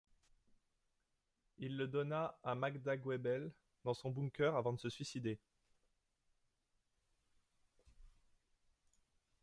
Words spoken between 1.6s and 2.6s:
le donna à